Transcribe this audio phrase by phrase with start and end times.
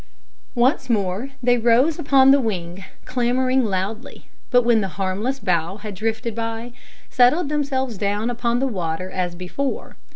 [0.55, 5.93] Once more they rose upon the wing, clamouring loudly, but when the harmless bough had
[5.93, 6.73] drifted by,
[7.11, 9.95] settled themselves down upon the water as before.